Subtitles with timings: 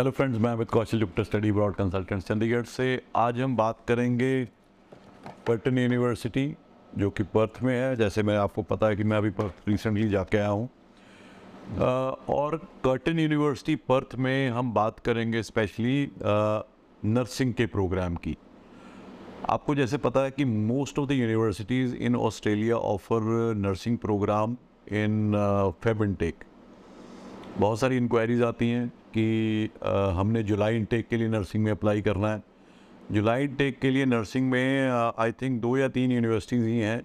[0.00, 2.84] Hello friends मैं Amit Kaushal Gupta study broad consultant Chandigarh से।
[3.16, 4.44] आज हम बात करेंगे
[5.46, 6.44] पर्टन यूनिवर्सिटी
[6.98, 10.08] जो कि पर्थ में है। जैसे मैं आपको पता है कि मैं अभी पर्थ रिसेंटली
[10.08, 10.68] जाके आया हूँ।
[12.28, 18.36] और कर्टन यूनिवर्सिटी पर्थ में हम बात करेंगे स्पेशली नर्सिंग के प्रोग्राम की।
[19.48, 23.20] आपको जैसे पता है कि most of the universities in Australia offer
[23.56, 24.56] nursing program
[24.92, 25.32] in
[25.84, 26.44] Feb intake
[27.58, 32.00] बहुत सारी इंक्वायरीज आती हैं। कि आ, हमने जुलाई इनटेक के लिए नर्सिंग में अप्लाई
[32.00, 32.42] करना है।
[33.12, 37.02] जुलाई इनटेक के लिए नर्सिंग में आई थिंक दो या तीन यूनिवर्सिटीज़ ही हैं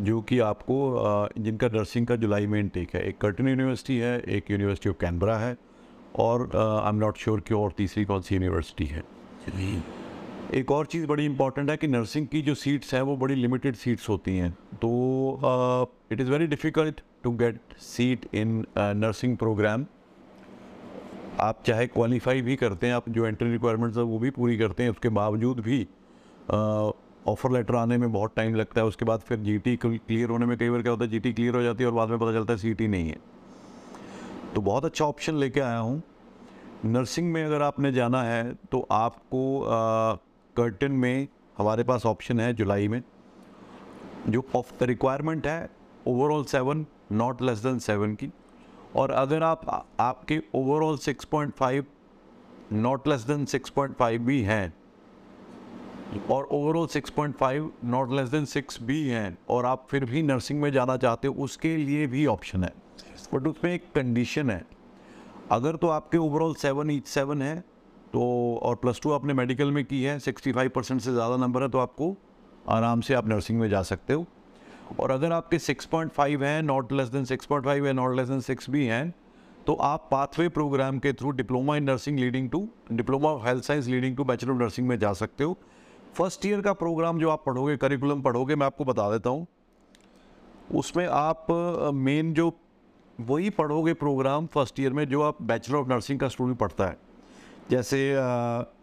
[0.00, 4.18] जो कि आपको आ, जिनका नर्सिंग का जुलाई में इनटेक है। एक कर्टन यूनिवर्सिटी है
[4.28, 5.56] एक यूनिवर्सिटी ऑफ़ कैनबरा है
[6.18, 9.02] और आई एम नॉट श्योर कि और तीसरी कौन सी यूनिवर्सिटी है।
[10.54, 13.74] एक और चीज़ बड़ी इंपॉर्टेंट है कि नर्सिंग की जो सीट्स हैं वो बड़ी लिमिटेड
[13.74, 14.90] सीट्स होती हैं। तो
[16.12, 19.86] it is very difficult to get seat in nursing program
[21.40, 24.82] आप चाहे क्वालिफाई भी करते हैं, आप जो एंट्री रिक्वायरमेंट्स है, वो भी पूरी करते
[24.82, 25.86] हैं, उसके बावजूद भी
[27.28, 30.56] ऑफ़र लेटर आने में बहुत टाइम लगता है, उसके बाद फिर जीटी क्लियर होने में
[30.58, 32.52] कई बार क्या होता है जीटी क्लियर हो जाती है और बाद में पता चलता
[32.52, 33.18] है सीट नहीं है।
[34.54, 36.02] तो बहुत अच्छा ऑप्शन लेके आया हूँ।
[36.84, 39.40] नर्सिंग में अगर आपने जाना है तो आपको
[40.56, 41.28] कर्टन में
[41.58, 43.02] हमारे पास ऑप्शन है जुलाई में,
[44.28, 45.68] जो ऑफ़ द रिक्वायरमेंट है
[46.06, 48.30] overall seven not less than seven की।
[48.96, 51.84] और अगर आप, आपके overall six point five
[52.72, 54.72] not less than six point five भी हैं,
[56.30, 60.22] और overall six point five not less than six भी हैं, और आप फिर भी
[60.22, 62.72] नर्सिंग में जाना चाहते हो, उसके लिए भी ऑप्शन है।
[63.34, 64.64] बट उसमें एक कंडीशन है।
[65.52, 67.58] अगर तो आपके ओवरऑल सेवन ईच सेवन है
[68.12, 68.22] तो
[68.62, 71.68] और प्लस टू आपने मेडिकल में की है सिक्सटी फाइव परसेंट से ज़्यादा नंबर है
[71.68, 72.14] तो आपको
[72.68, 74.24] आराम से आप नर्सिंग में जा सकते हो।
[75.00, 78.16] और अगर आपके सिक्स पॉइंट फाइव हैं not less than six point five है नॉट
[78.16, 79.14] लेस देन सिक्स भी हैं
[79.66, 83.86] तो आप पाथवे प्रोग्राम के through diploma in nursing leading to diploma of health science
[83.86, 85.56] leading to bachelor of nursing में जा सकते हो।
[86.16, 89.46] फ़र्स्ट ईयर का प्रोग्राम जो आप पढ़ोगे करिकुलम पढ़ोगे, मैं आपको बता देता हूँ।
[90.74, 91.46] उसमें आप
[91.94, 92.52] मेन जो
[93.18, 96.96] वही पढ़ोगे प्रोग्राम फ़र्स्ट ईयर में जो आप बैचलर ऑफ़ नर्सिंग का स्टूडेंट पढ़ता है।
[97.70, 97.98] जैसे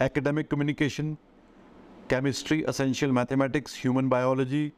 [0.02, 1.14] academic communication
[2.10, 4.72] chemistry essential mathematics human biology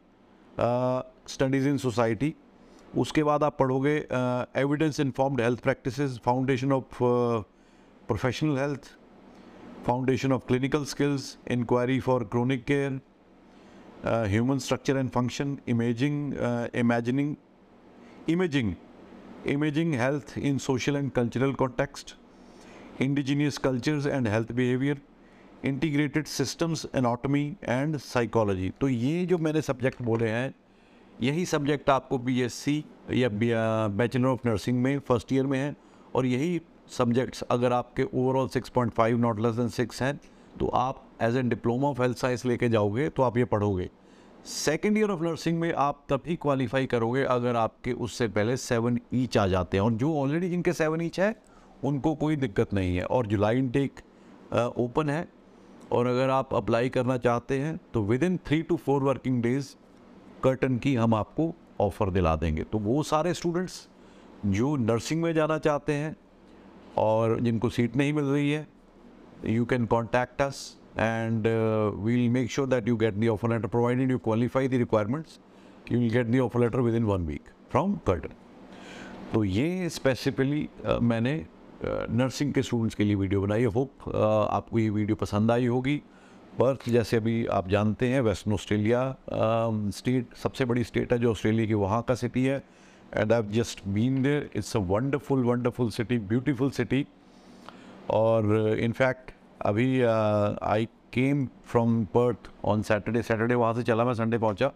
[0.59, 2.33] studies in society
[2.97, 3.95] उसके बाद आप पढ़ोगे
[4.61, 7.03] evidence informed health practices foundation of
[8.07, 8.89] professional health
[9.85, 12.99] foundation of clinical skills inquiry for chronic care
[14.29, 16.33] human structure and function imaging
[16.75, 17.35] imagining
[18.29, 18.73] imaging
[19.47, 22.16] imaging health in social and cultural context,
[22.99, 24.95] indigenous cultures and health behavior,
[25.63, 30.53] integrated systems anatomy and psychology तो ये जो मैंने subject बोले हैं,
[31.19, 32.83] यही subject आपको BSc
[33.13, 35.75] या bachelor of nursing में फ़र्स्ट ईयर में है
[36.16, 36.61] और यही
[36.97, 40.19] सब्जेक्ट्स अगर आपके overall 6.5 not less than six हैं
[40.59, 43.89] तो आप as a diploma of health science लेके जाओगे तो आप ये पढ़ोगे।
[44.45, 49.37] सेकेंड ईयर ऑफ़ नर्सिंग में आप तभी क्वालिफाई करोगे अगर आपके उससे पहले सेवन ईच
[49.37, 51.35] आ जाते हैं। और जो ऑलरेडी जिनके सेवन ईच है,
[51.83, 53.99] उनको कोई दिक्कत नहीं है। और जुलाई इनटेक
[54.77, 55.27] ओपन है
[55.91, 59.75] और अगर आप अप्लाई करना चाहते हैं तो within three to four working days
[60.44, 63.88] Curtin की हम आपको ऑफ़र दिला देंगे। तो वो सारे स्टूडेंट्स
[64.46, 66.16] जो नर्सिंग में जाना चाहते हैं
[66.97, 68.68] और जिनको सीट नहीं मिल रही है
[69.46, 71.47] you can contact us and
[71.96, 75.40] we'll make sure that you get the offer letter provided you qualify the requirements
[75.91, 78.34] you will get the offer letter within one week from Curtin
[79.34, 81.46] तो ये specifically uh, मैंने
[81.83, 84.09] nursing के students के लिए video बनाई। Hope
[84.51, 85.95] आपको ये video पसंद आई होगी।
[86.59, 89.15] पर्थ जैसे अभी आप जानते हैं वेस्टर्न ऑस्ट्रेलिया
[89.93, 92.63] स्टेट सबसे बड़ी स्टेट है जो ऑस्ट्रेलिया की वहाँ का सिटी है।
[93.13, 97.05] And I just been there it's a wonderful wonderful city beautiful city
[98.11, 99.31] और इनफैक्ट
[99.61, 104.71] अभी I came from Perth on Saturday Saturday वहाँ से चला मैं संडे पहुँचा।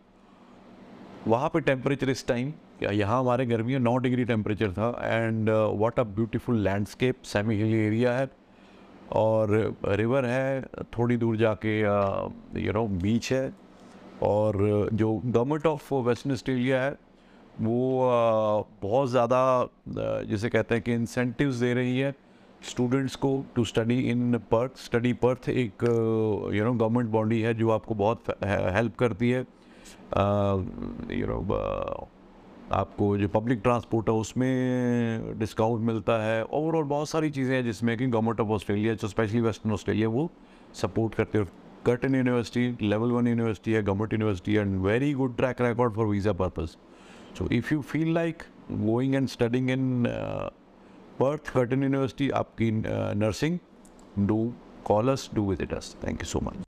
[1.27, 2.51] वहाँ पे टेम्परेचर इस टाइम
[2.83, 7.73] यहाँ हमारे गर्मी में नौ डिग्री टेम्परेचर था and what a beautiful landscape semi hill
[7.75, 8.29] area है
[9.11, 10.61] और रिवर है
[10.97, 11.79] थोड़ी दूर जाके
[12.61, 13.53] यू नो बीच है
[14.23, 14.57] और
[14.93, 16.97] जो गवर्नमेंट ऑफ़ वेस्टर्न ऑस्ट्रेलिया है
[17.61, 22.15] वो uh, बहुत ज़्यादा uh, जिसे कहते हैं कि इंसेंटिव्स दे रही है
[22.69, 25.83] स्टूडेंट्स को to study in Perth study Perth एक
[26.55, 29.45] यू नो गवर्नमेंट बॉडी है जो आपको बहुत हेल्प करती है।
[31.13, 32.09] यू नो
[32.71, 37.97] आपको जो पब्लिक ट्रांसपोर्ट है उसमें डिस्काउंट मिलता है ओवरऑल बहुत सारी चीज़ें हैं जिसमें
[37.97, 40.29] कि गवर्नमेंट ऑफ़ ऑस्ट्रेलिया जो स्पेशली वेस्टर्न ऑस्ट्रेलिया वो
[40.81, 41.47] सपोर्ट करते हैं
[41.85, 46.33] Curtin university level one university है government university and very good track record for visa
[46.33, 46.75] purpose
[47.37, 50.03] so if you feel like going and studying in
[51.19, 53.59] Perth Curtin university आपकी nursing
[54.19, 54.51] do
[54.83, 55.95] call us, do visit us.
[55.99, 56.55] Thank you so much.